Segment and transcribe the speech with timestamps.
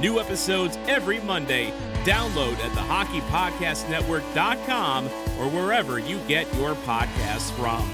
[0.00, 1.72] New episodes every Monday.
[2.04, 7.88] Download at thehockeypodcastnetwork.com or wherever you get your podcasts from.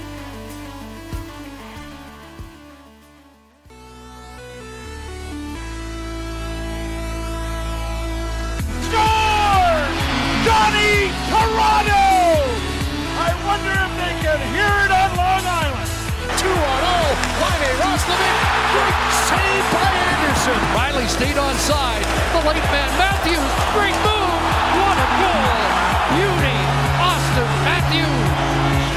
[8.81, 9.77] Score!
[10.43, 12.01] Johnny Toronto!
[13.21, 15.87] I wonder if they can hear it on Long Island.
[16.35, 16.89] 2 on 0.
[17.39, 18.35] Riley Roslovic.
[18.73, 18.97] Great
[19.29, 20.00] save by
[20.41, 20.73] Andersen.
[20.73, 22.01] Riley stayed on side.
[22.33, 23.37] The late man Matthews.
[23.77, 24.41] Great move.
[24.73, 25.61] What a goal.
[26.17, 26.57] Beauty.
[26.97, 28.25] Auston Matthews.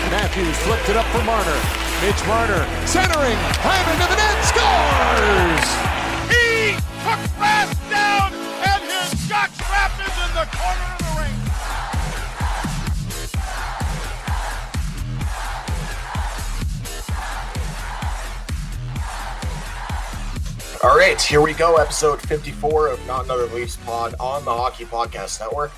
[0.09, 1.61] Matthews flipped it up for Marner.
[2.01, 3.37] Mitch Marner centering.
[3.61, 4.41] Hyman to the net.
[4.49, 5.69] Scores!
[6.33, 8.33] He took fast down
[8.65, 11.37] and his shot trap is in the corner of the ring.
[20.85, 21.77] All right, here we go.
[21.77, 25.73] Episode 54 of Not Another Leafs Pod on the Hockey Podcast Network.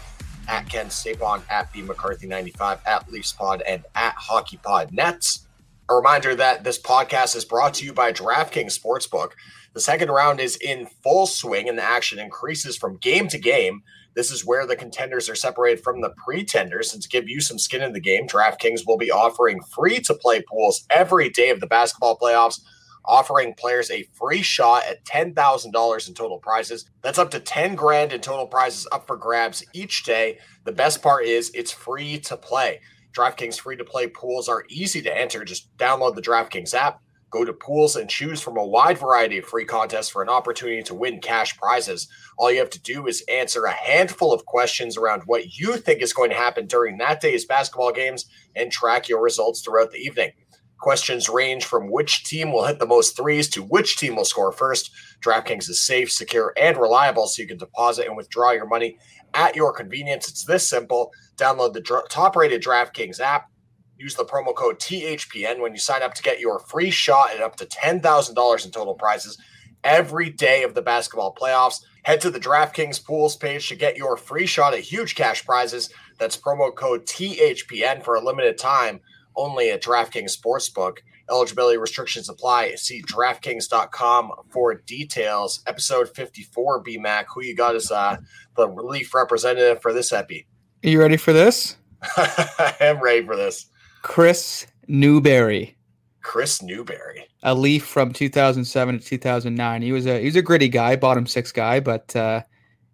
[0.49, 5.47] At Ken Stapon, at B McCarthy 95, at Leafs Pod, and at Hockey Pod Nets.
[5.89, 9.31] A reminder that this podcast is brought to you by DraftKings Sportsbook.
[9.75, 13.85] The second round is in full swing and the action increases from game to game.
[14.17, 16.93] This is where the contenders are separated from the pretenders.
[16.93, 20.15] And to give you some skin in the game, DraftKings will be offering free to
[20.15, 22.61] play pools every day of the basketball playoffs
[23.07, 26.91] offering players a free shot at $10,000 in total prizes.
[27.03, 30.39] That's up to 10 grand in total prizes up for grabs each day.
[30.65, 32.81] The best part is it's free to play.
[33.17, 35.45] DraftKings free to play pools are easy to enter.
[35.45, 37.01] Just download the DraftKings app,
[37.31, 40.83] go to pools and choose from a wide variety of free contests for an opportunity
[40.83, 42.09] to win cash prizes.
[42.37, 46.03] All you have to do is answer a handful of questions around what you think
[46.03, 49.99] is going to happen during that day's basketball games and track your results throughout the
[49.99, 50.33] evening.
[50.79, 54.53] Questions range from which team will hit the most threes to which team will score
[54.53, 54.91] first.
[55.25, 58.99] DraftKings is safe, secure, and reliable, so you can deposit and withdraw your money
[59.33, 60.29] at your convenience.
[60.29, 61.13] It's this simple.
[61.37, 63.51] Download the top rated DraftKings app.
[63.99, 67.41] Use the promo code THPN when you sign up to get your free shot at
[67.41, 69.39] up to $10,000 in total prizes
[69.83, 71.81] every day of the basketball playoffs.
[72.03, 75.89] Head to the DraftKings pools page to get your free shot at huge cash prizes.
[76.19, 79.01] That's promo code THPN for a limited time
[79.37, 80.99] only at DraftKings Sportsbook.
[81.31, 82.75] Eligibility restrictions apply.
[82.77, 85.63] See DraftKings.com for details.
[85.67, 87.25] Episode 54, BMAC.
[87.35, 88.17] Who you got as uh,
[88.57, 90.47] the relief representative for this epi?
[90.85, 91.77] Are you ready for this?
[92.17, 93.67] I am ready for this.
[94.03, 95.77] Kris Newbury,
[96.23, 97.27] Kris Newbury.
[97.43, 99.83] a Leaf from 2007 to 2009.
[99.83, 102.43] He was a he was a gritty guy, bottom six guy, but uh,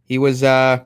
[0.04, 0.82] he was uh,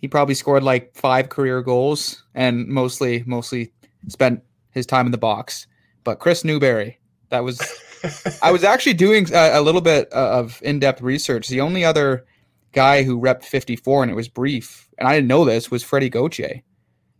[0.00, 3.72] he probably scored like five career goals and mostly mostly
[4.06, 4.42] spent
[4.72, 5.66] his time in the box.
[6.04, 6.98] But Kris Newbury,
[7.28, 7.60] that was
[8.42, 11.48] I was actually doing a, a little bit uh, of in depth research.
[11.48, 12.26] The only other
[12.72, 16.10] guy who repped 54 and it was brief, and I didn't know this, was Freddie
[16.10, 16.62] Gauthier.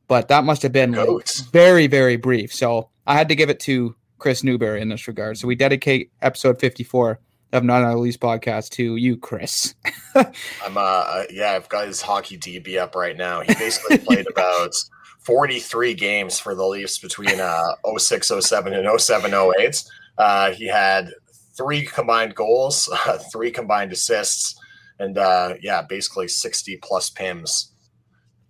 [0.09, 2.52] But that must have been like, very, very brief.
[2.52, 5.38] So I had to give it to Kris Newbury in this regard.
[5.38, 7.20] So we dedicate episode 54
[7.52, 9.75] of Not Another Leafs podcast to you, Chris.
[10.14, 13.41] I'm uh yeah, I've got his hockey DB up right now.
[13.41, 14.75] He basically played about
[15.20, 19.84] 43 games for the Leafs between uh 06 07 and 07 08.
[20.19, 21.11] Uh he had
[21.56, 24.58] three combined goals, uh, three combined assists
[24.99, 27.67] and uh yeah, basically 60 plus pims.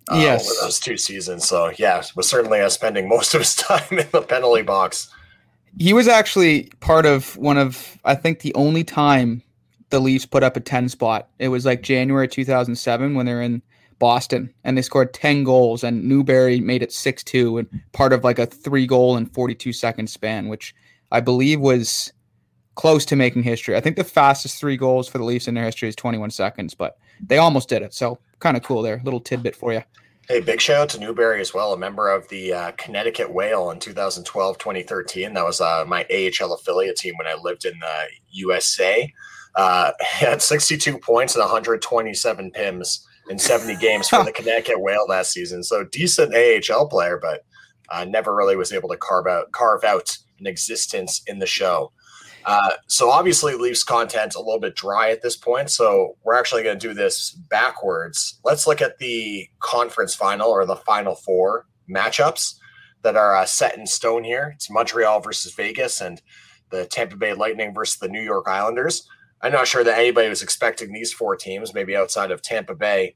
[0.09, 0.49] Uh, Yes.
[0.49, 1.47] over those two seasons.
[1.47, 5.09] So yeah, was certainly uh, spending most of his time in the penalty box.
[5.77, 9.41] He was actually part of one of, I think, the only time
[9.89, 11.29] the Leafs put up a 10 spot.
[11.39, 13.61] It was like January 2007 when they're in
[14.01, 18.23] Boston, and they scored 10 goals, and Newbury made it 6 2, and part of
[18.23, 20.73] like a three goal and 42 second span, which
[21.11, 22.11] I believe was
[22.73, 23.75] close to making history.
[23.75, 26.73] I think the fastest three goals for the Leafs in their history is 21 seconds,
[26.73, 27.93] but they almost did it.
[27.93, 29.01] So kind of cool there.
[29.03, 29.83] Little tidbit for you.
[30.27, 33.69] Hey, big shout out to Newbury as well, a member of the uh, Connecticut Whale
[33.69, 35.33] in 2012 2013.
[35.35, 39.13] That was uh, my AHL affiliate team when I lived in the USA.
[39.55, 45.31] Uh, had 62 points and 127 PIMs in 70 games for the Connecticut Whale last
[45.31, 45.63] season.
[45.63, 47.45] So decent AHL player, but
[47.89, 51.91] uh, never really was able to carve out carve out an existence in the show.
[52.45, 55.69] Uh, so obviously, Leafs content a little bit dry at this point.
[55.69, 58.39] So we're actually going to do this backwards.
[58.43, 62.55] Let's look at the conference final or the final four matchups
[63.03, 64.53] that are uh, set in stone here.
[64.55, 66.21] It's Montreal versus Vegas and
[66.71, 69.07] the Tampa Bay Lightning versus the New York Islanders.
[69.41, 73.15] I'm not sure that anybody was expecting these four teams, maybe outside of Tampa Bay,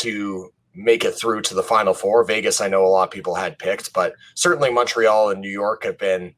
[0.00, 2.24] to make it through to the final four.
[2.24, 5.84] Vegas, I know a lot of people had picked, but certainly Montreal and New York
[5.84, 6.34] have been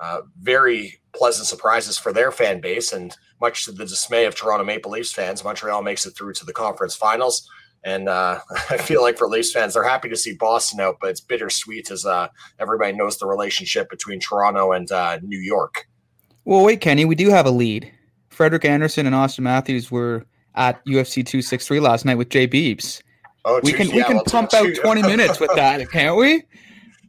[0.00, 2.92] uh, very pleasant surprises for their fan base.
[2.92, 6.46] And much to the dismay of Toronto Maple Leafs fans, Montreal makes it through to
[6.46, 7.48] the conference finals.
[7.84, 8.40] And uh,
[8.70, 11.90] I feel like for Leafs fans, they're happy to see Boston out, but it's bittersweet
[11.90, 12.28] as uh,
[12.58, 15.86] everybody knows the relationship between Toronto and uh, New York.
[16.44, 17.90] Well, wait, Kenny, we do have a lead.
[18.30, 23.02] Frederik Andersen and Auston Matthews were at UFC 263 last night with Jay Beebs.
[23.44, 26.44] Oh, we can yeah, we can well, pump out 20 minutes with that, can't we?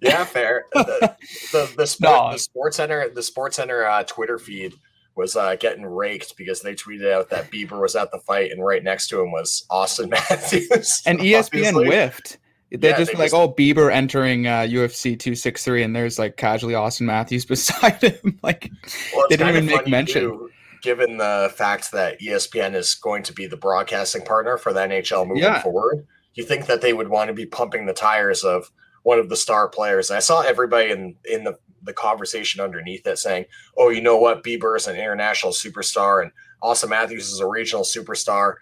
[0.02, 0.66] Yeah, fair.
[0.74, 1.16] The,
[1.52, 2.32] the, the, sport, no.
[2.34, 4.74] the Sports Center, the Sports Center uh, Twitter feed
[5.16, 8.64] was uh, getting raked because they tweeted out that Bieber was at the fight, and
[8.64, 11.02] right next to him was Auston Matthews.
[11.06, 11.88] And ESPN obviously.
[11.88, 12.38] whiffed.
[12.72, 16.36] They yeah, just they like, just, oh, Bieber entering uh, UFC 263, and there's like
[16.36, 18.40] casually Auston Matthews beside him.
[18.44, 18.70] like,
[19.16, 20.24] well, they didn't even make mention.
[20.24, 20.45] Too,
[20.86, 25.28] given the fact that ESPN is going to be the broadcasting partner for the NHL
[25.28, 25.64] moving yeah.
[25.64, 26.06] forward,
[26.36, 28.72] you think that they would want to be pumping the tires of
[29.02, 30.12] one of the star players.
[30.12, 33.46] And I saw everybody in in the the conversation underneath that saying,
[33.76, 34.44] "Oh, you know what?
[34.44, 36.32] Bieber is an international superstar, and
[36.64, 38.56] Auston Matthews is a regional superstar."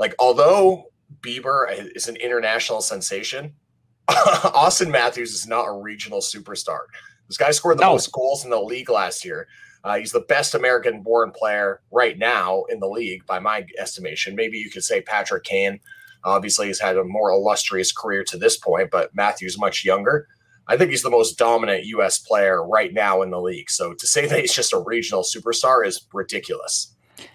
[0.00, 0.90] Like, although
[1.20, 3.54] Bieber is an international sensation,
[4.10, 6.80] Auston Matthews is not a regional superstar.
[7.28, 7.92] This guy scored the no.
[7.92, 9.46] most goals in the league last year.
[9.84, 14.34] Uh, he's the best American-born player right now in the league, by my estimation.
[14.34, 15.80] Maybe you could say Patrick Kane
[16.24, 20.26] Obviously, he's had a more illustrious career to this point, but Matthews much younger.
[20.66, 22.18] I think he's the most dominant U.S.
[22.18, 23.70] player right now in the league.
[23.70, 26.94] So to say that he's just a regional superstar is ridiculous.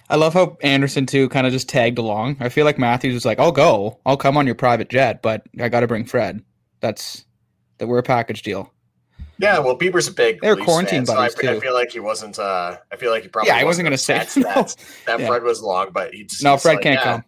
[0.10, 2.38] I love how Andersen too kind of just tagged along.
[2.40, 5.44] I feel like Matthews was like, "I'll go, I'll come on your private jet, but
[5.60, 6.44] I got to bring Fred."
[6.80, 7.26] That's
[7.80, 8.72] that we're a package deal.
[9.44, 10.40] Yeah, well, Bieber's a big.
[10.42, 11.58] They're quarantine fan, buddies so I, too.
[11.58, 12.40] I feel like he wasn't.
[12.40, 13.50] uh I feel like he probably.
[13.50, 14.76] Yeah, I wasn't going to say that, that,
[15.06, 15.28] that yeah.
[15.28, 17.24] Fred was long, but he no, Fred like, can't yeah, come.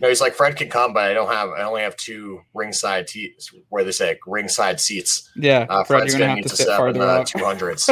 [0.00, 1.50] No, he's like Fred can come, but I don't have.
[1.50, 5.30] I only have two ringside seats where they say ringside seats.
[5.34, 7.90] Yeah, uh, Fred, Fred's gonna, gonna need to, sit farther in the two hundreds.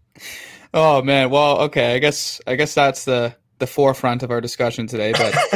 [0.74, 1.94] oh man, well, okay.
[1.94, 5.12] I guess I guess that's the the forefront of our discussion today.
[5.12, 5.34] But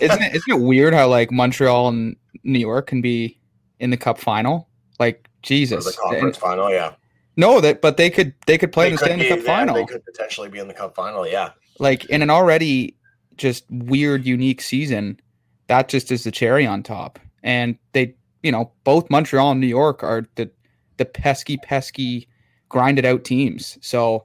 [0.00, 3.38] isn't it isn't it weird how like Montreal and New York can be
[3.78, 4.68] in the Cup final?
[4.98, 6.94] Like Jesus, the conference and, final, yeah.
[7.36, 9.74] No, that but they could they could play they in the Cup yeah, final.
[9.74, 11.50] They could potentially be in the Cup final, yeah.
[11.78, 12.96] Like in an already
[13.36, 15.20] just weird, unique season,
[15.66, 17.18] that just is the cherry on top.
[17.42, 20.50] And they, you know, both Montreal and New York are the
[20.96, 22.28] the pesky, pesky,
[22.68, 23.78] grinded out teams.
[23.80, 24.24] So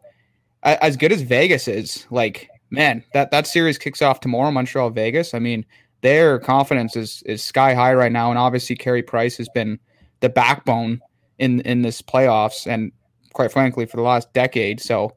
[0.63, 5.33] as good as Vegas is, like man, that that series kicks off tomorrow, Montreal Vegas.
[5.33, 5.65] I mean,
[6.01, 9.79] their confidence is is sky high right now, and obviously Carey Price has been
[10.19, 11.01] the backbone
[11.39, 12.91] in in this playoffs, and
[13.33, 14.79] quite frankly, for the last decade.
[14.79, 15.15] So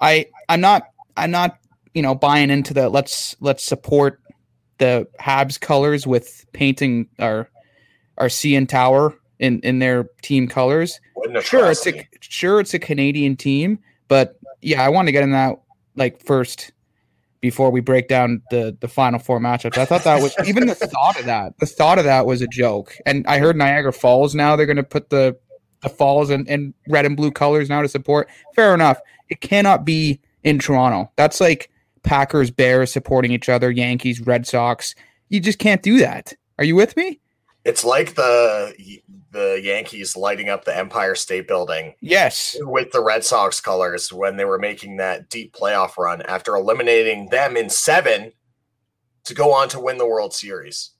[0.00, 0.84] I I'm not
[1.16, 1.58] I'm not
[1.98, 4.20] you know, buying into the let's let's support
[4.78, 7.50] the Habs colors with painting our
[8.18, 11.00] our CN Tower in in their team colors.
[11.40, 15.32] Sure, it's a sure it's a Canadian team, but yeah, I want to get in
[15.32, 15.60] that
[15.96, 16.70] like first
[17.40, 19.78] before we break down the the final four matchups.
[19.78, 21.58] I thought that was even the thought of that.
[21.58, 22.94] The thought of that was a joke.
[23.06, 25.36] And I heard Niagara Falls now they're going to put the
[25.82, 28.28] the falls and, in red and blue colors now to support.
[28.54, 28.98] Fair enough.
[29.28, 31.10] It cannot be in Toronto.
[31.16, 31.70] That's like
[32.02, 34.94] Packers, Bears supporting each other, Yankees, Red Sox.
[35.28, 36.32] You just can't do that.
[36.58, 37.20] Are you with me?
[37.64, 38.74] It's like the
[39.30, 41.94] the Yankees lighting up the Empire State Building.
[42.00, 42.56] Yes.
[42.60, 47.28] With the Red Sox colors when they were making that deep playoff run after eliminating
[47.28, 48.32] them in 7
[49.24, 50.90] to go on to win the World Series.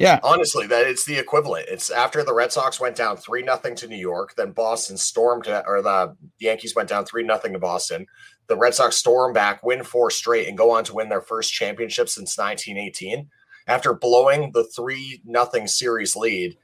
[0.00, 0.18] Yeah.
[0.22, 1.68] Honestly, that it's the equivalent.
[1.68, 5.46] It's after the Red Sox went down 3 nothing to New York, then Boston stormed
[5.46, 8.06] or the Yankees went down 3 nothing to Boston.
[8.46, 11.52] The Red Sox storm back, win four straight and go on to win their first
[11.52, 13.28] championship since 1918.
[13.66, 16.56] after blowing the three nothing series lead,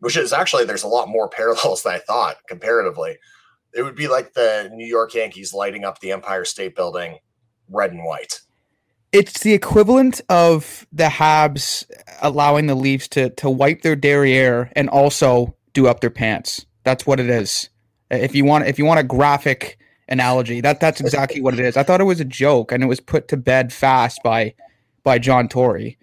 [0.00, 3.18] which is actually there's a lot more parallels than I thought comparatively.
[3.74, 7.18] It would be like the New York Yankees lighting up the Empire State Building
[7.68, 8.40] red and white.
[9.12, 11.86] It's the equivalent of the Habs
[12.20, 16.66] allowing the Leafs to to wipe their derriere and also do up their pants.
[16.84, 17.70] That's what it is.
[18.10, 21.76] If you want if you want a graphic analogy, that that's exactly what it is.
[21.76, 24.54] I thought it was a joke and it was put to bed fast by
[25.04, 25.96] by John Tory.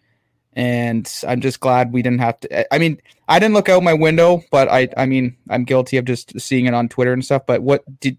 [0.54, 3.94] And I'm just glad we didn't have to I mean, I didn't look out my
[3.94, 7.46] window, but I I mean, I'm guilty of just seeing it on Twitter and stuff,
[7.46, 8.18] but what did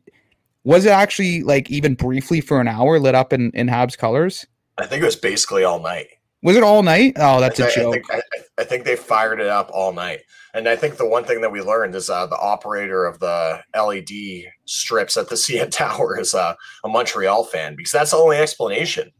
[0.62, 4.46] was it actually like even briefly for an hour lit up in in Habs colors?
[4.78, 6.08] I think it was basically all night.
[6.42, 7.14] Was it all night?
[7.16, 7.86] Oh, that's I, a joke.
[7.88, 8.20] I think, I,
[8.58, 10.20] I think they fired it up all night.
[10.54, 13.60] And I think the one thing that we learned is uh, the operator of the
[13.74, 16.54] LED strips at the CN Tower is uh,
[16.84, 19.10] a Montreal fan because that's the only explanation.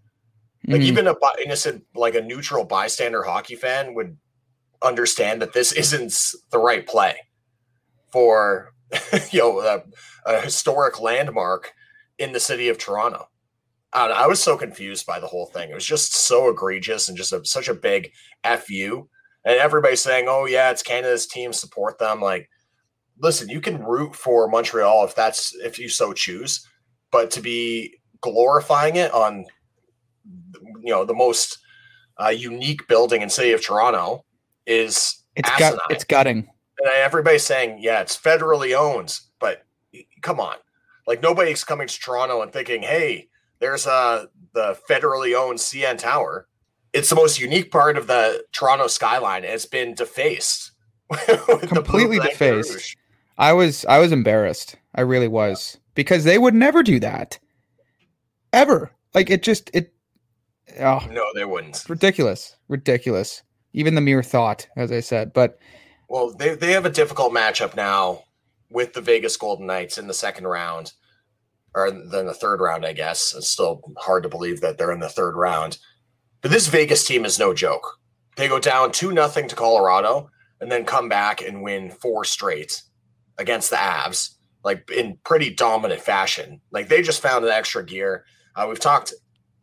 [0.68, 0.84] Like Mhm.
[0.84, 4.16] even a innocent, like a neutral bystander hockey fan would
[4.82, 6.12] understand that this isn't
[6.50, 7.16] the right play
[8.12, 8.72] for
[9.30, 9.82] you know a,
[10.26, 11.72] a historic landmark
[12.18, 13.28] in the city of Toronto.
[13.96, 15.70] I, I was so confused by the whole thing.
[15.70, 18.12] It was just so egregious and just a, such a big
[18.44, 19.08] fu.
[19.44, 21.52] And everybody saying, "Oh yeah, it's Canada's team.
[21.52, 22.50] Support them." Like,
[23.18, 26.66] listen, you can root for Montreal if that's if you so choose,
[27.10, 29.44] but to be glorifying it on
[30.82, 31.58] you know the most
[32.22, 34.24] uh, unique building in city of Toronto
[34.66, 35.72] is It's asinine.
[35.72, 36.48] gut it's gutting.
[36.78, 39.64] And everybody's saying, yeah, it's federally owned, but
[40.20, 40.56] come on.
[41.06, 46.46] Like nobody's coming to Toronto and thinking, hey, there's uh the federally owned CN Tower.
[46.92, 49.44] It's the most unique part of the Toronto skyline.
[49.44, 50.72] and It's been defaced.
[51.10, 52.72] with the blue, Completely defaced.
[52.72, 52.94] rouge.
[53.38, 54.76] I was I was embarrassed.
[54.94, 57.38] I really was because they would never do that.
[58.52, 58.90] Ever.
[59.14, 59.92] Like it just it
[60.80, 61.84] oh, No, they wouldn't.
[61.88, 62.56] ridiculous.
[62.68, 63.42] Ridiculous.
[63.72, 65.32] Even the mere thought, as I said.
[65.34, 65.58] But
[66.08, 68.24] Well, they, they have a difficult matchup now
[68.70, 70.92] with the Vegas Golden Knights in the second round,
[71.76, 73.34] or then the third round, I guess.
[73.36, 75.78] It's still hard to believe that they're in the third round.
[76.40, 77.98] But this Vegas team is no joke.
[78.36, 80.30] They go down 2 nothing to Colorado
[80.60, 82.82] and then come back and win four straight
[83.38, 86.62] against the Avs, like in pretty dominant fashion.
[86.70, 88.24] Like they just found an extra gear.
[88.54, 89.12] Uh, we've talked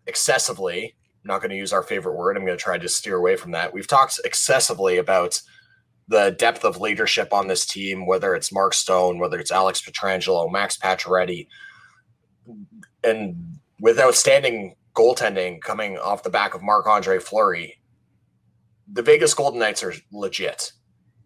[0.06, 0.96] excessively.
[1.24, 2.38] I'm not going to use our favorite word.
[2.38, 3.74] I'm going to try to steer away from that.
[3.74, 5.42] We've talked excessively about
[6.08, 10.52] the depth of leadership on this team, whether it's Mark Stone, whether it's Alex Pietrangelo,
[10.52, 11.48] Max Pacioretty,
[13.04, 17.80] and with outstanding goaltending coming off the back of Marc Andre Fleury,
[18.92, 20.72] the Vegas Golden Knights are legit.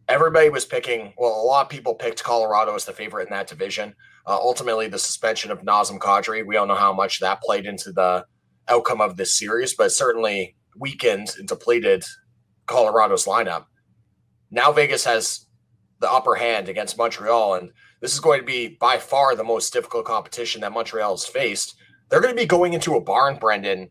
[0.08, 3.48] Everybody was picking, well, a lot of people picked Colorado as the favorite in that
[3.48, 3.94] division.
[4.26, 7.92] Uh, ultimately, the suspension of Nazem Kadri, we don't know how much that played into
[7.92, 8.26] the
[8.70, 12.06] outcome of this series, but certainly weakened and depleted
[12.68, 13.66] Colorado's lineup.
[14.50, 15.46] Now Vegas has
[16.00, 17.72] the upper hand against Montreal, and
[18.02, 21.76] this is going to be by far the most difficult competition that Montreal has faced.
[22.10, 23.90] They're going to be going into a barn, Brendan,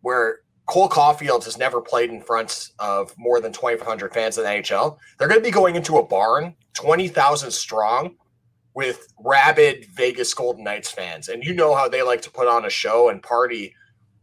[0.00, 4.50] where Cole Caufield has never played in front of more than 2,500 fans in the
[4.50, 4.98] NHL.
[5.18, 8.16] They're going to be going into a barn, 20,000 strong,
[8.74, 11.28] with rabid Vegas Golden Knights fans.
[11.28, 13.74] And you know how they like to put on a show and party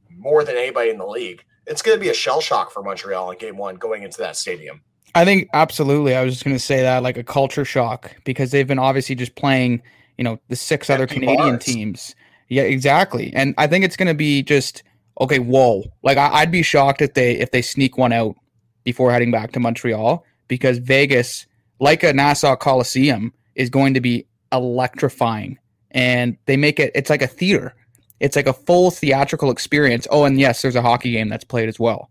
[0.09, 1.43] more than anybody in the league.
[1.65, 4.35] It's going to be a shell shock for Montreal in game one going into that
[4.35, 4.81] stadium.
[5.15, 6.15] I think absolutely.
[6.15, 9.15] I was just going to say that like a culture shock because they've been obviously
[9.15, 9.81] just playing,
[10.17, 11.63] you know, the six other Canadian bars.
[11.63, 12.15] teams.
[12.49, 13.31] Yeah, exactly.
[13.35, 14.83] And I think it's going to be just
[15.21, 15.39] okay.
[15.39, 15.83] Whoa!
[16.03, 18.35] Like I, I'd be shocked if they if they sneak one out
[18.83, 21.45] before heading back to Montreal because Vegas,
[21.79, 25.57] like a Nassau Coliseum, is going to be electrifying,
[25.91, 26.91] and they make it.
[26.95, 27.75] It's like a theater.
[28.19, 30.07] It's like a full theatrical experience.
[30.09, 32.09] Oh, and yes, there's a hockey game that's played as well.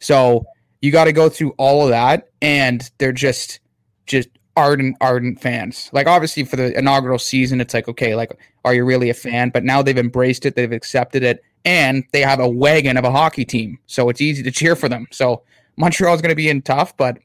[0.00, 0.44] So
[0.84, 3.58] you got to go through all of that, and they're just
[4.04, 5.88] just ardent, ardent fans.
[5.94, 9.48] Like obviously for the inaugural season, it's like okay, like are you really a fan?
[9.48, 13.10] But now they've embraced it, they've accepted it, and they have a wagon of a
[13.10, 15.06] hockey team, so it's easy to cheer for them.
[15.10, 15.42] So
[15.78, 17.16] Montreal's going to be in tough, but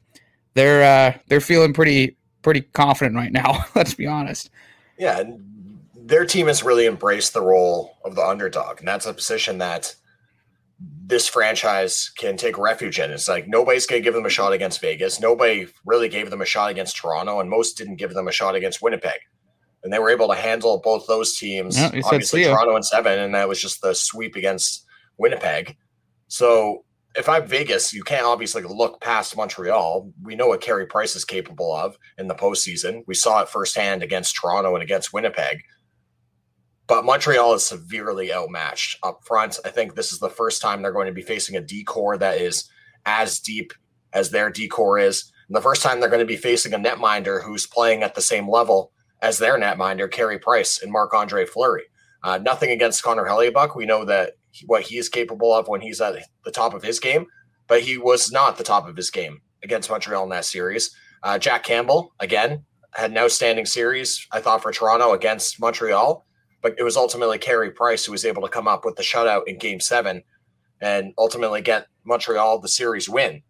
[0.54, 3.66] they're uh, they're feeling pretty pretty confident right now.
[3.76, 4.52] Let's be honest.
[4.98, 9.14] Yeah, and their team has really embraced the role of the underdog, and that's a
[9.14, 9.96] position that
[10.80, 13.12] this franchise can take refuge in.
[13.12, 15.20] It's like nobody's going to give them a shot against Vegas.
[15.20, 18.56] Nobody really gave them a shot against Toronto, and most didn't give them a shot
[18.56, 19.20] against Winnipeg.
[19.84, 21.78] And they were able to handle both those teams.
[21.78, 22.44] Yeah, obviously.
[22.44, 24.86] Toronto and seven, and that was just the sweep against
[25.18, 25.78] Winnipeg.
[26.28, 30.12] So if I'm Vegas, you can't obviously look past Montreal.
[30.22, 33.04] We know what Carey Price is capable of in the postseason.
[33.08, 35.64] We saw it firsthand against Toronto and against Winnipeg.
[36.90, 39.60] But Montreal is severely outmatched up front.
[39.64, 42.18] I think this is the first time they're going to be facing a D core
[42.18, 42.68] that is
[43.06, 43.74] as deep
[44.12, 45.32] as their decor is.
[45.48, 48.22] And the first time they're going to be facing a netminder who's playing at the
[48.22, 48.92] same level
[49.22, 51.84] as their netminder, Carey Price and Marc Andre Fleury.
[52.24, 53.76] Uh, nothing against Connor Hellebuyck.
[53.76, 56.82] We know that he, what he is capable of when he's at the top of
[56.82, 57.28] his game,
[57.68, 60.90] but he was not the top of his game against Montreal in that series.
[61.22, 62.64] Uh, Jack Campbell, again,
[62.96, 66.26] had an outstanding series, I thought, for Toronto against Montreal,
[66.62, 69.48] but it was ultimately Carey Price who was able to come up with the shutout
[69.48, 70.24] in game seven
[70.82, 73.42] and ultimately get Montreal the series win.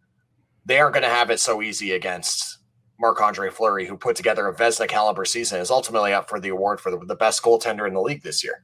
[0.65, 2.59] They aren't going to have it so easy against
[2.99, 6.49] Marc Andre Fleury, who put together a Vezina caliber season, is ultimately up for the
[6.49, 8.63] award for the, the best goaltender in the league this year.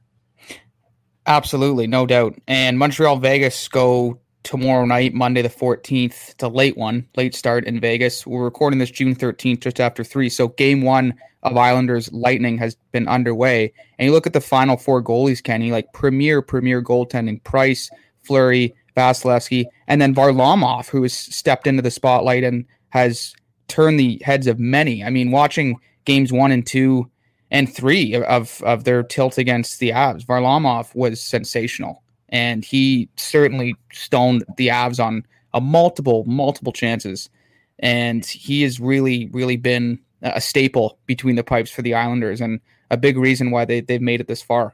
[1.26, 2.38] Absolutely, no doubt.
[2.46, 6.30] And Montreal Vegas go tomorrow night, Monday the 14th.
[6.30, 8.24] It's a late one, late start in Vegas.
[8.24, 10.28] We're recording this June 13th, just after three.
[10.28, 13.72] So game one of Islanders Lightning has been underway.
[13.98, 17.90] And you look at the final four goalies, Kenny, like premier, premier goaltending Price,
[18.22, 23.34] Fleury, Vasilevskiy, and then Varlamov, who has stepped into the spotlight and has
[23.66, 25.02] turned the heads of many.
[25.02, 27.10] I mean, watching games one and two
[27.50, 33.76] and three of, of their tilt against the Avs, Varlamov was sensational and he certainly
[33.92, 37.30] stoned the Avs on a multiple, multiple chances.
[37.78, 42.60] And he has really, really been a staple between the pipes for the Islanders and
[42.90, 44.72] a big reason why they, they've made it this far.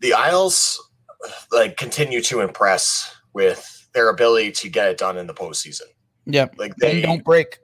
[0.00, 0.80] The Isles
[1.50, 5.86] like continue to impress with their ability to get it done in the postseason.
[6.26, 6.48] Yeah.
[6.56, 7.58] Like they they don't break.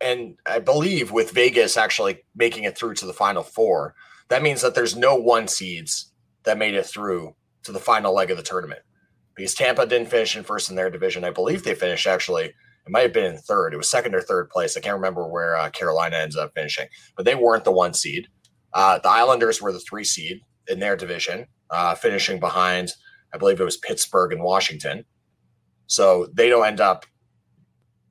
[0.00, 3.94] and I believe with Vegas actually making it through to the final four,
[4.28, 6.12] that means that there's no one seeds
[6.44, 8.80] that made it through to the final leg of the tournament
[9.34, 11.24] because Tampa didn't finish in first in their division.
[11.24, 13.72] I believe they finished actually, it might have been in third.
[13.72, 14.76] It was second or third place.
[14.76, 18.28] I can't remember where uh, Carolina ends up finishing, but they weren't the one seed.
[18.74, 22.90] Uh, the Islanders were the three seed in their division, uh, finishing behind,
[23.34, 25.04] I believe it was Pittsburgh and Washington.
[25.86, 27.06] So they don't end up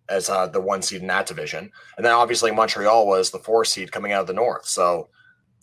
[0.09, 1.71] as uh, the one seed in that division.
[1.97, 4.67] And then obviously Montreal was the four seed coming out of the North.
[4.67, 5.09] So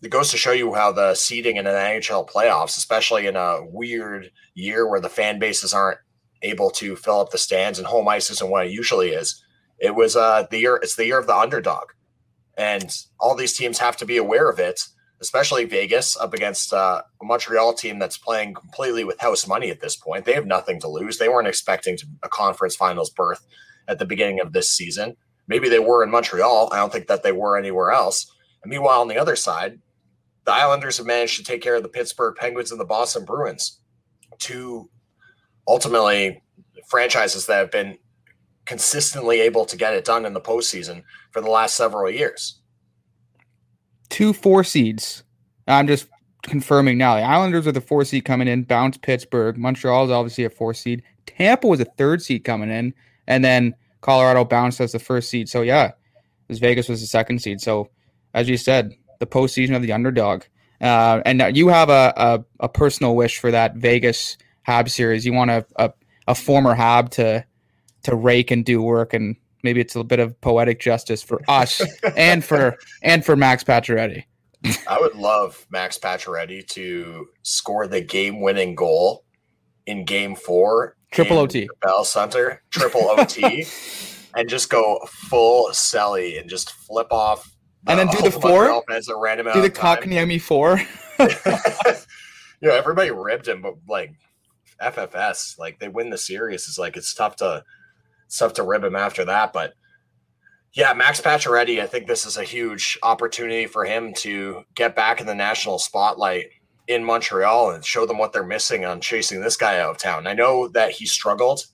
[0.03, 3.65] it goes to show you how the seeding in an NHL playoffs, especially in a
[3.65, 5.99] weird year where the fan bases aren't
[6.43, 9.43] able to fill up the stands and home ice isn't what it usually is.
[9.79, 10.77] It was uh, the year.
[10.77, 11.91] It's the year of the underdog,
[12.57, 14.81] and all these teams have to be aware of it.
[15.21, 19.81] Especially Vegas up against uh, a Montreal team that's playing completely with house money at
[19.81, 20.25] this point.
[20.25, 21.19] They have nothing to lose.
[21.19, 23.45] They weren't expecting to, a conference finals berth
[23.89, 25.17] at the beginning of this season.
[25.49, 26.69] Maybe they were in Montreal.
[26.73, 28.33] I don't think that they were anywhere else.
[28.63, 29.81] And meanwhile, on the other side,
[30.49, 33.81] the Islanders have managed to take care of the Pittsburgh Penguins and the Boston Bruins,
[34.39, 34.89] two
[35.69, 36.43] ultimately
[36.89, 37.99] franchises that have been
[38.65, 42.63] consistently able to get it done in the postseason for the last several years.
[44.09, 45.23] Two four seeds.
[45.67, 46.09] I'm just
[46.45, 47.17] confirming now.
[47.17, 49.59] The Islanders are the four seed coming in, bounce Pittsburgh.
[49.59, 51.03] Montreal is obviously a four seed.
[51.27, 52.95] Tampa was a third seed coming in,
[53.27, 55.51] and then Colorado bounced as the first seed.
[55.51, 55.93] So yeah,
[56.49, 57.61] as Vegas was the second seed.
[57.61, 57.91] So
[58.33, 60.45] as you said, the postseason of the underdog.
[60.81, 65.27] Uh, and now you have a, a, a personal wish for that Vegas Hab series.
[65.27, 65.93] You want a, a,
[66.29, 67.45] a former Hab to
[68.05, 71.83] to rake and do work, and maybe it's a bit of poetic justice for us
[72.17, 74.25] and for and for Max Pacioretty.
[74.89, 79.25] I would love Max Pacioretty to score the game-winning goal
[79.87, 81.69] in Game Four, Triple OT.
[81.81, 83.67] Bell Center, triple OT,
[84.37, 88.83] and just go full Selly and just flip off, And then do the four?
[88.89, 90.29] Fans a random Do the Cockney of time.
[90.29, 90.81] Kotkaniemi four.
[92.61, 94.13] know, everybody ribbed him, but like
[94.81, 96.69] FFS, like they win the series.
[96.69, 97.65] It's like it's tough to
[98.27, 99.53] it's tough to rib him after that.
[99.53, 99.75] But
[100.73, 105.21] yeah, Max Pacioretty, I think this is a huge opportunity for him to get back
[105.21, 106.47] in the national spotlight
[106.87, 110.27] in Montreal and show them what they're missing on chasing this guy out of town.
[110.27, 111.65] I know that he struggled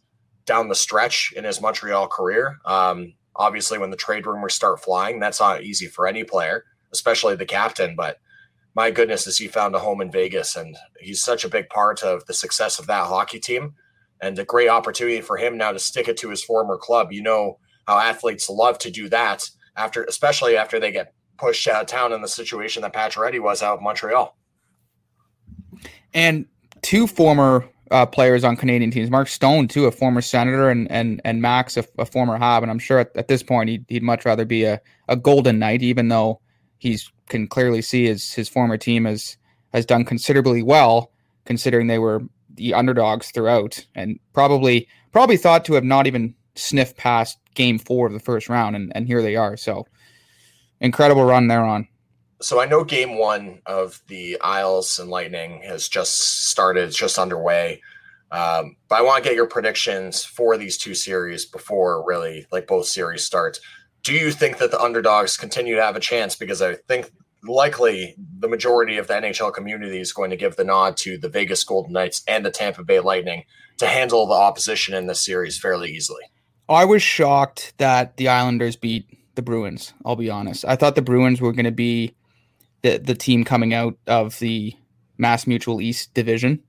[0.47, 2.59] down the stretch in his Montreal career.
[2.65, 7.37] Um, obviously, when the trade rumors start flying, that's not easy for any player, especially
[7.37, 7.95] the captain.
[7.97, 8.19] But
[8.75, 12.03] my goodness, is he found a home in Vegas, and he's such a big part
[12.03, 13.75] of the success of that hockey team,
[14.21, 17.13] and a great opportunity for him now to stick it to his former club.
[17.13, 21.83] You know how athletes love to do that after, especially after they get pushed out
[21.83, 24.37] of town in the situation that Pacioretty was out of Montreal.
[26.15, 26.47] and
[26.83, 29.11] two former uh, players on Canadian teams.
[29.11, 32.63] Mark Stone, too, a former senator, and and and Max, a, a former Hab.
[32.63, 35.59] And I'm sure at, at this point he'd, he'd much rather be a, a Golden
[35.59, 36.41] Knight, even though
[36.79, 39.37] he's can clearly see his his former team has
[39.73, 41.11] has done considerably well,
[41.45, 42.23] considering they were
[42.55, 48.07] the underdogs throughout, and probably probably thought to have not even sniffed past Game Four
[48.07, 49.57] of the first round, and and here they are.
[49.57, 49.87] So
[50.81, 51.89] incredible run they're on.
[52.45, 57.19] So I know game one of the Isles and Lightning has just started, it's just
[57.19, 57.81] underway.
[58.31, 62.67] Um, but I want to get your predictions for these two series before really like
[62.67, 63.59] both series start.
[64.03, 66.37] Do you think that the underdogs continue to have a chance?
[66.37, 67.11] Because I think
[67.45, 71.31] likely the majority of the NHL community is going to give the nod to the
[71.31, 73.45] Vegas Golden Knights and the Tampa Bay Lightning
[73.79, 76.25] to handle the opposition in this series fairly easily.
[76.69, 79.95] I was shocked that the Islanders beat the Bruins.
[80.05, 80.67] I'll be honest.
[80.67, 82.15] I thought the Bruins were going to be
[82.85, 84.73] the the team coming out of the
[85.19, 86.63] Mass Mutual East division,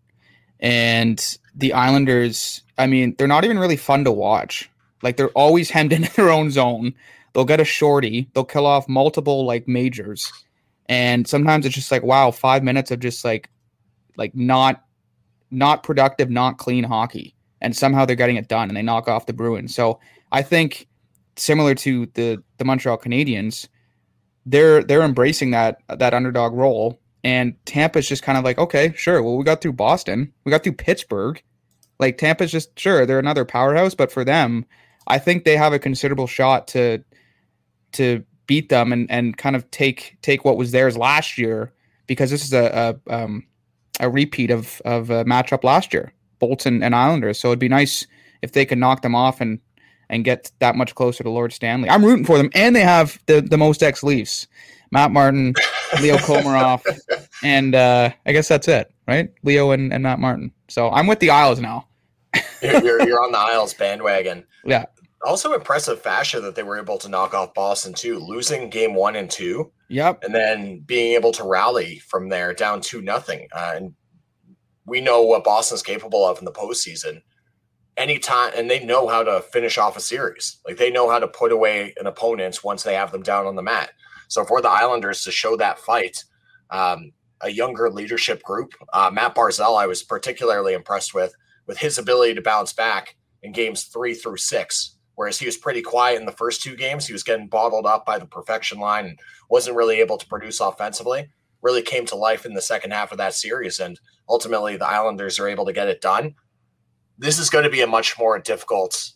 [0.60, 2.64] and the Islanders.
[2.78, 4.70] I mean, they're not even really fun to watch.
[5.04, 6.96] Like they're always hemmed in their own zone.
[7.34, 8.30] They'll get a shorty.
[8.34, 10.32] They'll kill off multiple like majors,
[10.88, 13.50] and sometimes it's just like wow, five minutes of just like
[14.18, 14.84] like not
[15.52, 19.26] not productive, not clean hockey, and somehow they're getting it done, and they knock off
[19.26, 19.76] the Bruins.
[19.76, 20.00] So
[20.32, 20.88] I think
[21.36, 23.68] similar to the the Montreal Canadiens,
[24.46, 27.00] they're they're embracing that that underdog role.
[27.24, 29.24] And Tampa's just kind of like, okay, sure.
[29.24, 31.42] Well, we got through Boston, we got through Pittsburgh.
[31.98, 34.66] Like Tampa's just sure they're another powerhouse, but for them,
[35.08, 37.04] I think they have a considerable shot to
[37.94, 41.74] to beat them and and kind of take take what was theirs last year
[42.06, 43.46] because this is a a, um,
[44.00, 47.40] a repeat of of a matchup last year, Bolton and Islanders.
[47.40, 48.06] So it'd be nice
[48.42, 49.60] if they could knock them off and
[50.10, 51.90] and get that much closer to Lord Stanley.
[51.90, 54.48] I'm rooting for them, and they have the the most ex Leafs,
[54.92, 55.54] Matt Martin,
[56.02, 56.84] Leo Komarov,
[57.44, 59.30] and uh, I guess that's it, right?
[59.44, 60.52] Leo and, and Matt Martin.
[60.68, 61.88] So I'm with the Isles now.
[62.62, 64.46] you're, you're, you're on the Isles bandwagon.
[64.66, 64.86] Yeah.
[65.26, 69.16] Also impressive fashion that they were able to knock off Boston too, losing game one
[69.16, 69.72] and two.
[69.90, 70.24] Yep.
[70.24, 73.48] And then being able to rally from there down to nothing.
[73.52, 73.94] Uh, and
[74.86, 77.22] we know what Boston's capable of in the postseason
[77.98, 80.60] anytime and they know how to finish off a series.
[80.66, 83.56] Like they know how to put away an opponent once they have them down on
[83.56, 83.92] the mat.
[84.28, 86.24] So for the Islanders to show that fight,
[86.70, 91.34] um, a younger leadership group, uh, Matt Barzal, I was particularly impressed with
[91.68, 94.98] with his ability to bounce back in games three through six.
[95.16, 98.06] Whereas he was pretty quiet in the first two games, he was getting bottled up
[98.06, 101.30] by the perfection line and wasn't really able to produce offensively.
[101.62, 105.40] Really came to life in the second half of that series, and ultimately the Islanders
[105.40, 106.36] are able to get it done
[107.18, 109.12] this is going to be a much more difficult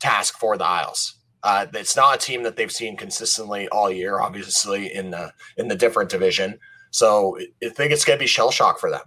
[0.00, 1.14] task for the Isles.
[1.42, 5.68] Uh, it's not a team that they've seen consistently all year, obviously in the in
[5.68, 6.58] the different division.
[6.90, 9.02] So I think it's going to be shell shock for them.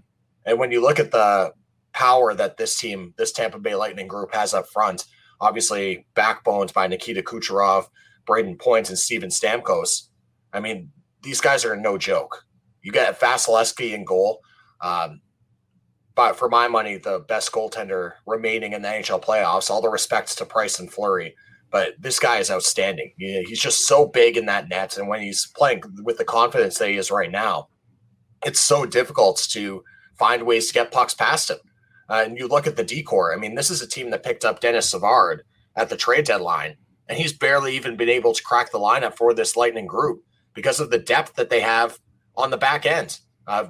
[0.46, 1.52] And when you look at the
[1.94, 5.06] power that this team, this Tampa Bay Lightning group has up front,
[5.42, 7.88] obviously backbones by Nikita Kucherov,
[8.28, 10.08] Brayden Point, and Steven Stamkos.
[10.54, 10.92] I mean,
[11.24, 12.46] these guys are no joke.
[12.82, 14.40] You got Vasilevskiy in goal.
[14.82, 15.22] Um,
[16.20, 19.70] but for my money, the best goaltender remaining in the NHL playoffs.
[19.70, 21.34] All the respects to Price and Fleury,
[21.72, 23.14] but this guy is outstanding.
[23.18, 26.90] He's just so big in that net, and when he's playing with the confidence that
[26.90, 27.70] he is right now,
[28.46, 29.82] it's so difficult to
[30.18, 31.60] find ways to get pucks past him.
[32.10, 33.34] Uh, and you look at the decor.
[33.34, 35.44] I mean, this is a team that picked up Dennis Savard
[35.78, 36.76] at the trade deadline,
[37.08, 40.22] and he's barely even been able to crack the lineup for this Lightning group
[40.54, 41.98] because of the depth that they have
[42.36, 43.22] on the back end.
[43.48, 43.68] Uh,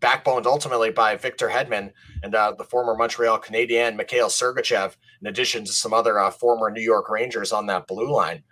[0.00, 5.64] backboned ultimately by Victor Hedman and uh, the former Montreal Canadien Mikhail Sergachev, in addition
[5.64, 8.42] to some other uh, former New York Rangers on that blue line.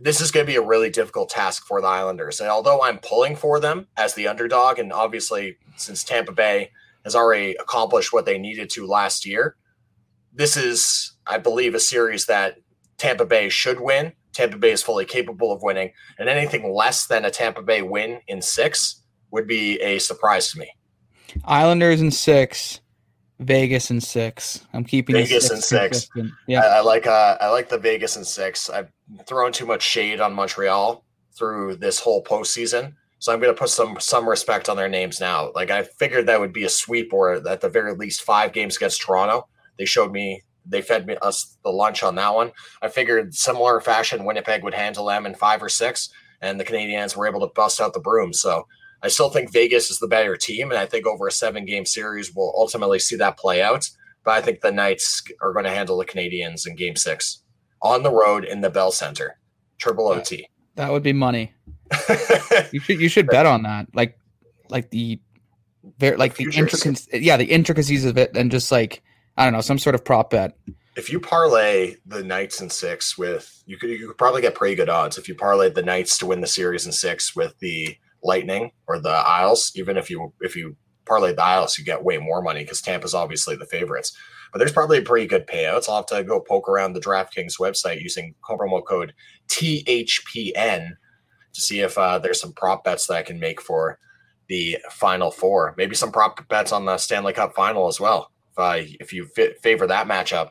[0.00, 2.40] This is going to be a really difficult task for the Islanders.
[2.40, 6.70] And although I'm pulling for them as the underdog, and obviously since Tampa Bay
[7.04, 9.56] has already accomplished what they needed to last year,
[10.32, 12.56] this is, I believe, a series that
[12.98, 14.14] Tampa Bay should win.
[14.32, 18.20] Tampa Bay is fully capable of winning, and anything less than a Tampa Bay win
[18.26, 19.03] in six
[19.34, 20.70] would be a surprise to me.
[21.44, 22.80] Islanders in six,
[23.40, 24.64] Vegas in six.
[24.72, 26.08] I'm keeping Vegas in six.
[26.46, 28.70] Yeah, I, I, like uh, I like the Vegas in six.
[28.70, 28.90] I've
[29.26, 31.04] thrown too much shade on Montreal
[31.36, 35.20] through this whole postseason, so I'm going to put some some respect on their names
[35.20, 35.50] now.
[35.52, 38.76] Like I figured that would be a sweep, or at the very least five games
[38.76, 39.48] against Toronto.
[39.78, 42.52] They showed me they fed me us the lunch on that one.
[42.80, 46.08] I figured similar fashion Winnipeg would handle them in five or six,
[46.40, 48.32] and the Canadiens were able to bust out the broom.
[48.32, 48.68] So
[49.04, 51.84] I still think Vegas is the better team, and I think over a seven game
[51.84, 53.86] series, we'll ultimately see that play out.
[54.24, 57.42] But I think the Knights are going to handle the Canadiens in game six
[57.82, 59.38] on the road in the Bell Center.
[59.76, 60.48] Triple OT.
[60.76, 61.52] That would be money.
[62.72, 63.88] you should you should bet on that.
[63.92, 64.18] Like
[64.70, 65.20] like the
[65.98, 69.02] very like the, the intricacies yeah, the intricacies of it and just like
[69.36, 70.56] I don't know, some sort of prop bet.
[70.96, 74.76] If you parlay the Knights in six with you could you could probably get pretty
[74.76, 77.98] good odds if you parlay the Knights to win the series in six with the
[78.24, 79.70] Lightning or the Isles.
[79.76, 83.14] Even if you if you parlay the Isles, you get way more money because Tampa's
[83.14, 84.16] obviously the favorites.
[84.52, 85.88] But there's probably a pretty good payouts.
[85.88, 89.12] I'll have to go poke around the DraftKings website using promo code
[89.48, 90.90] THPN
[91.52, 93.98] to see if uh, there's some prop bets that I can make for
[94.48, 95.74] the Final Four.
[95.76, 98.30] Maybe some prop bets on the Stanley Cup Final as well.
[98.56, 99.28] uh, if you
[99.62, 100.50] favor that matchup,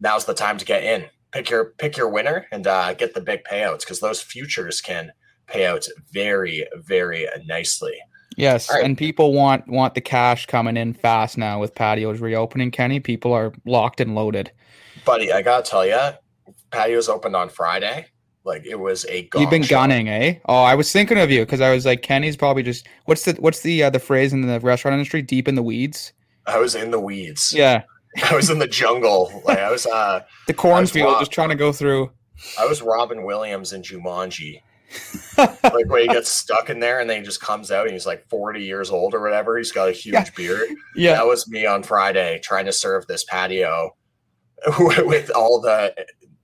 [0.00, 1.06] now's the time to get in.
[1.32, 5.10] Pick your pick your winner and uh, get the big payouts because those futures can
[5.46, 7.94] pay out very very nicely.
[8.36, 8.84] Yes, right.
[8.84, 12.70] and people want want the cash coming in fast now with patios reopening.
[12.70, 14.50] Kenny, people are locked and loaded.
[15.04, 16.12] Buddy, I gotta tell you,
[16.70, 18.06] patios opened on Friday.
[18.44, 19.76] Like it was a You've been show.
[19.76, 20.38] gunning, eh?
[20.46, 23.32] Oh, I was thinking of you because I was like, Kenny's probably just what's the
[23.34, 25.22] what's the uh, the phrase in the restaurant industry?
[25.22, 26.12] Deep in the weeds.
[26.46, 27.54] I was in the weeds.
[27.54, 27.84] Yeah,
[28.30, 29.42] I was in the jungle.
[29.46, 32.10] Like I was uh the cornfield, just trying to go through.
[32.58, 34.60] I was Robin Williams in Jumanji.
[35.38, 38.06] Like where he gets stuck in there and then he just comes out and he's
[38.06, 39.56] like 40 years old or whatever.
[39.58, 40.24] He's got a huge Yeah.
[40.36, 40.68] beard.
[40.96, 43.96] Yeah, That was me on Friday trying to serve this patio
[44.78, 45.94] with all the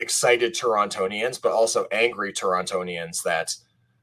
[0.00, 3.54] excited Torontonians, but also angry Torontonians that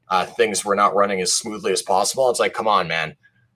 [0.08, 2.30] uh, things were not running as smoothly as possible.
[2.30, 3.14] It's like, come on, man.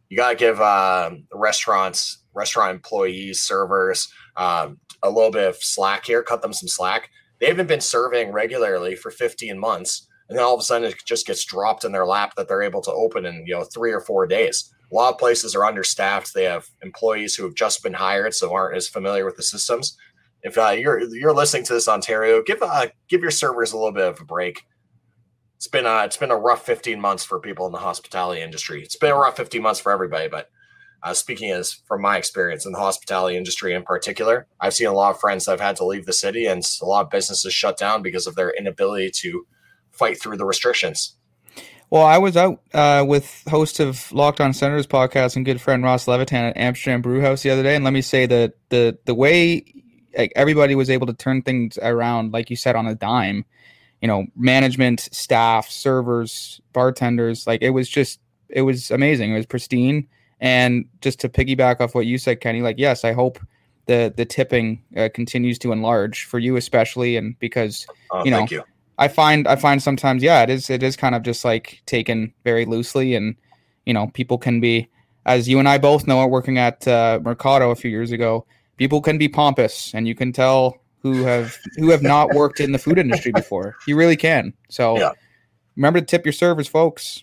[0.08, 6.04] You got to give um restaurants, restaurant employees, servers um, a little bit of slack
[6.04, 7.08] here, cut them some slack.
[7.40, 10.06] They haven't been serving regularly for 15 months.
[10.32, 12.62] And then all of a sudden it just gets dropped in their lap that they're
[12.62, 14.72] able to open in, you know, three or four days.
[14.90, 16.32] A lot of places are understaffed.
[16.32, 19.94] They have employees who have just been hired, so aren't as familiar with the systems.
[20.42, 23.92] If uh, you're you're listening to this, Ontario, give uh, give your servers a little
[23.92, 24.62] bit of a break.
[25.56, 28.82] It's been uh, it's been a rough 15 months for people in the hospitality industry.
[28.82, 30.48] It's been a rough 15 months for everybody, but
[31.02, 34.94] uh, speaking as from my experience in the hospitality industry in particular, I've seen a
[34.94, 37.52] lot of friends that have had to leave the city, and a lot of businesses
[37.52, 39.46] shut down because of their inability to
[39.92, 41.14] fight through the restrictions.
[41.90, 45.84] Well, I was out uh, with host of Locked On Senators podcast and good friend
[45.84, 49.14] Ross Levitan at Amsterdam Brewhouse the other day, and let me say that the the
[49.14, 49.64] way
[50.16, 53.44] like, everybody was able to turn things around, like you said, on a dime.
[54.00, 59.32] You know, management, staff, servers, bartenders, like it was just it was amazing.
[59.32, 60.08] It was pristine.
[60.40, 63.38] And just to piggyback off what you said, Kenny, like yes, I hope
[63.86, 68.38] the the tipping uh, continues to enlarge for you especially, and because Uh, You know,
[68.38, 68.64] thank you.
[69.02, 72.32] I find I find sometimes yeah it is it is kind of just like taken
[72.44, 73.34] very loosely and
[73.84, 74.88] you know people can be
[75.26, 79.00] as you and I both know working at uh, Mercado a few years ago people
[79.00, 82.78] can be pompous and you can tell who have who have not worked in the
[82.78, 83.76] food industry before.
[83.86, 84.54] You really can.
[84.70, 85.12] So Yeah.
[85.76, 87.22] remember to tip your servers folks.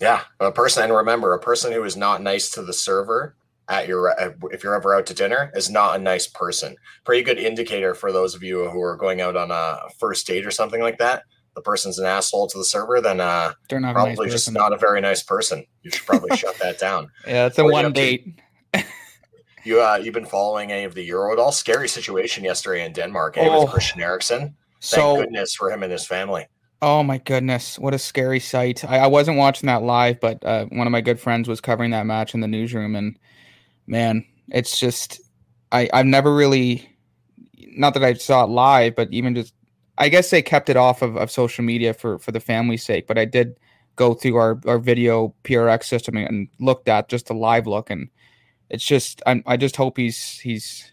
[0.00, 3.36] Yeah, a person, and remember, a person who is not nice to the server
[3.70, 6.76] at your, uh, if you're ever out to dinner, is not a nice person.
[7.04, 10.44] Pretty good indicator for those of you who are going out on a first date
[10.44, 11.22] or something like that.
[11.54, 14.54] The person's an asshole to the server, then uh, they're not probably nice just person.
[14.54, 15.64] not a very nice person.
[15.82, 17.08] You should probably shut that down.
[17.26, 18.40] yeah it's a What are you one date
[19.64, 21.52] You, uh, you've been following any of the Euro at all?
[21.52, 23.62] Scary situation yesterday in Denmark eh, Oh.
[23.62, 24.38] with Christian Eriksen.
[24.40, 26.46] Thank so goodness for him and his family.
[26.82, 28.82] Oh my goodness, what a scary sight!
[28.86, 31.90] I, I wasn't watching that live, but uh, one of my good friends was covering
[31.90, 33.18] that match in the newsroom, and
[33.90, 35.20] man, it's just
[35.72, 36.88] I I've never really,
[37.76, 39.52] not that I saw it live, but even just
[39.98, 43.06] I guess they kept it off of, of social media for for the family's sake.
[43.06, 43.58] But I did
[43.96, 48.08] go through our our video PRX system and, looked at just the live look, and
[48.70, 50.92] it's just I I just hope he's he's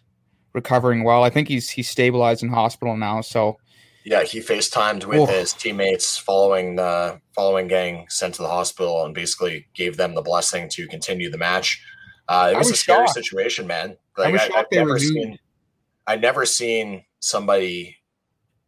[0.54, 1.24] recovering well.
[1.24, 3.58] I think he's he's stabilized in hospital now, so.
[4.04, 5.30] Yeah, he FaceTimed with Oof.
[5.30, 10.22] his teammates following the following gang sent to the hospital and basically gave them the
[10.22, 11.84] blessing to continue the match.
[12.28, 13.14] Uh, it was, was a scary shocked.
[13.14, 13.98] situation, man.
[14.18, 15.38] I Like I, have never seen
[16.06, 17.98] I never seen somebody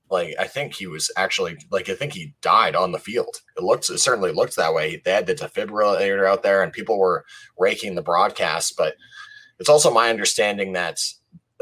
[0.10, 3.42] like I think he was actually like I think he died on the field.
[3.58, 5.02] It looked it certainly looked that way.
[5.04, 7.26] They had the defibrillator out there and people were
[7.58, 8.96] raking the broadcast, but
[9.60, 11.00] it's also my understanding that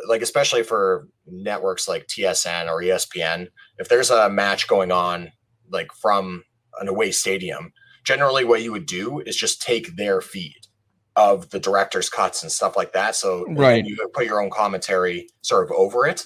[0.08, 3.48] like especially for networks like TSN or ESPN,
[3.80, 5.32] if there's a match going on
[5.70, 6.44] like from
[6.80, 10.67] an away stadium, generally what you would do is just take their feed
[11.18, 13.16] of the director's cuts and stuff like that.
[13.16, 13.84] So Right.
[13.84, 16.26] you put your own commentary sort of over it.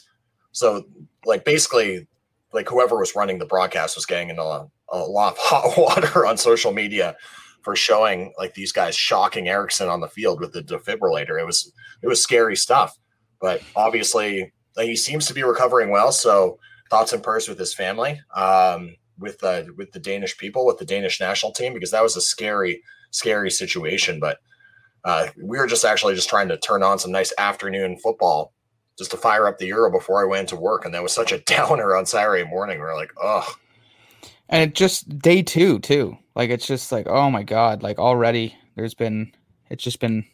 [0.51, 0.83] So
[1.25, 2.07] like basically
[2.53, 6.25] like whoever was running the broadcast was getting in a, a lot of hot water
[6.25, 7.15] on social media
[7.61, 11.39] for showing like these guys shocking Eriksen on the field with the defibrillator.
[11.39, 11.71] It was
[12.03, 12.97] it was scary stuff.
[13.39, 16.11] But obviously he seems to be recovering well.
[16.11, 20.79] So thoughts and prayers with his family, um, with uh, with the Danish people, with
[20.79, 24.19] the Danish national team, because that was a scary, scary situation.
[24.19, 24.39] But
[25.03, 28.53] uh, we were just actually just trying to turn on some nice afternoon football
[28.97, 31.31] just to fire up the Euro before I went to work, and that was such
[31.31, 32.79] a downer on Saturday morning.
[32.79, 33.55] We are like, oh,
[34.49, 36.17] and it just day two too.
[36.35, 39.33] Like it's just like oh my god like already there's been
[39.69, 40.25] it's just been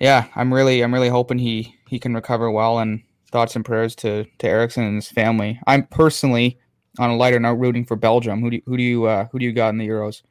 [0.00, 3.94] yeah i'm really i'm really hoping he he can recover well and thoughts and prayers
[3.96, 5.60] to to Eriksen and his family.
[5.66, 6.58] I'm personally
[6.98, 8.40] on a lighter note rooting for belgium.
[8.40, 10.22] Who do you, who do you uh who do you got in the euros?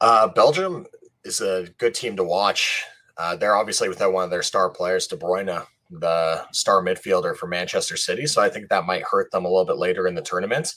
[0.00, 0.84] Uh, Belgium
[1.24, 2.84] is a good team to watch.
[3.16, 7.46] Uh, they're obviously without one of their star players, De Bruyne, the star midfielder for
[7.46, 8.26] Manchester City.
[8.26, 10.74] So I think that might hurt them a little bit later in the tournament.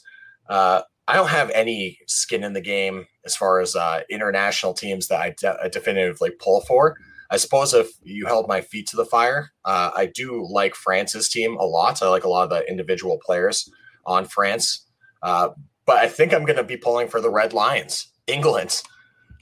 [0.49, 5.07] Uh, I don't have any skin in the game as far as uh, international teams
[5.07, 6.97] that I, de- I, definitively pull for.
[7.29, 11.29] I suppose if you held my feet to the fire, uh, I do like France's
[11.29, 12.01] team a lot.
[12.01, 13.69] I like a lot of the individual players
[14.05, 14.85] on France.
[15.21, 15.49] Uh,
[15.85, 18.81] but I think I'm going to be pulling for the Red Lions, England.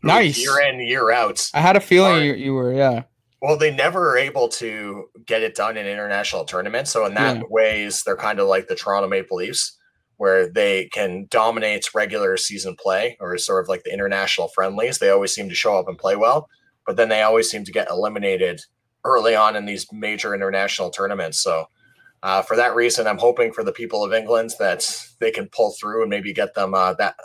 [0.04, 0.38] Nice.
[0.38, 1.50] Year in, year out.
[1.54, 3.04] I had a feeling are, you, you were, yeah.
[3.42, 6.92] Well, they never are able to get it done in international tournaments.
[6.92, 7.44] So in that yeah.
[7.50, 9.78] ways, they're kind of like the Toronto Maple Leafs,
[10.18, 15.00] where they can dominate regular season play or sort of like the international friendlies.
[15.00, 16.48] They always seem to show up and play well,
[16.86, 18.62] but then they always seem to get eliminated
[19.06, 21.42] early on in these major international tournaments.
[21.42, 21.68] So
[22.24, 24.86] uh, for that reason, I'm hoping for the people of England that
[25.20, 27.16] they can pull through and maybe get them uh, that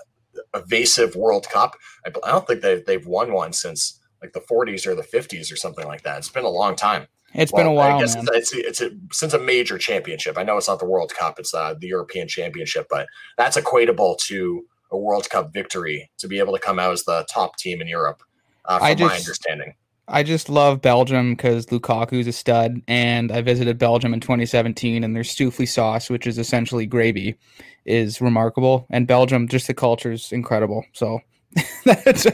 [0.54, 1.76] evasive World Cup.
[2.06, 5.52] I, I don't think they, they've won one since like the 40s or the 50s
[5.52, 6.18] or something like that.
[6.18, 7.06] It's been a long time.
[7.34, 7.96] It's well, been a while.
[7.96, 8.26] I guess man.
[8.32, 10.38] it's, it's, it's a, since a major championship.
[10.38, 13.06] I know it's not the World Cup; it's uh, the European Championship, but
[13.36, 17.26] that's equatable to a World Cup victory to be able to come out as the
[17.30, 18.22] top team in Europe.
[18.64, 19.74] Uh, from I just, my understanding.
[20.08, 25.14] I just love Belgium because Lukaku's a stud, and I visited Belgium in 2017, and
[25.14, 27.38] their Stüfli sauce, which is essentially gravy,
[27.84, 28.86] is remarkable.
[28.90, 30.84] And Belgium, just the culture is incredible.
[30.94, 31.20] So
[31.84, 32.26] that's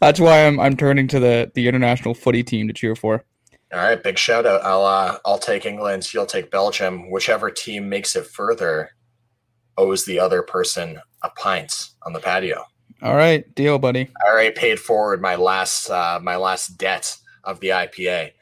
[0.00, 3.24] that's why I'm I'm turning to the the international footy team to cheer for.
[3.72, 4.62] All right, big shout out.
[4.62, 6.12] I'll uh, I'll take England.
[6.14, 7.10] You'll take Belgium.
[7.10, 8.90] Whichever team makes it further
[9.76, 12.64] owes the other person a pint on the patio.
[13.02, 14.08] All right, deal, buddy.
[14.24, 18.32] I already paid forward my last uh, my last debt of the IPA.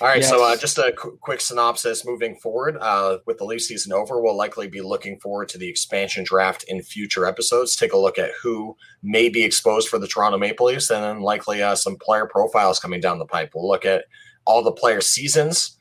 [0.00, 0.28] All right, yes.
[0.28, 2.76] so uh, just a qu- quick synopsis moving forward.
[2.80, 6.64] Uh, with the leaf season over, we'll likely be looking forward to the expansion draft
[6.68, 7.74] in future episodes.
[7.74, 11.20] Take a look at who may be exposed for the Toronto Maple Leafs, and then
[11.20, 13.52] likely uh, some player profiles coming down the pipe.
[13.54, 14.04] We'll look at
[14.44, 15.76] all the player seasons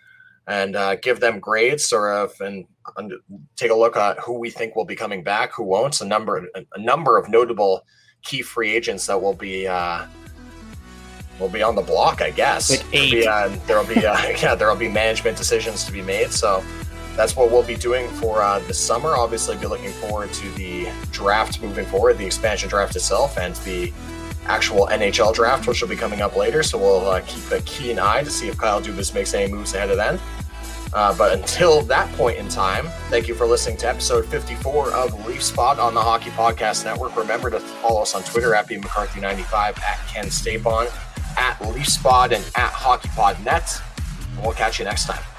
[0.48, 2.66] and uh, give them grades, sort of, and,
[2.98, 3.14] and,
[3.56, 6.00] take a look at who we think will be coming back, who won't.
[6.02, 7.84] A number, a number of notable
[8.26, 10.06] key free agents that will be uh,
[11.40, 12.70] will be on the block, I guess.
[12.70, 12.92] Like.
[12.92, 16.32] There'll be, uh, there'll be uh, yeah, there'll be management decisions to be made.
[16.32, 16.64] So
[17.16, 19.16] that's what we'll be doing for uh, the summer.
[19.16, 23.94] Obviously, be looking forward to the draft moving forward, the expansion draft itself, and the
[24.46, 26.62] actual NHL draft, which will be coming up later.
[26.64, 29.74] So we'll uh, keep a keen eye to see if Kyle Dubas makes any moves
[29.74, 30.20] ahead of then.
[30.96, 35.28] Uh, but until that point in time, thank you for listening to episode 54 of
[35.28, 37.18] Leaf Spot on the Hockey Podcast Network.
[37.18, 40.90] Remember to follow us on Twitter at BMcCarthy95, at Ken Stapon,
[41.38, 43.82] at Leaf Spot, and at HockeyPodNet.
[44.36, 45.35] And we'll catch you next time.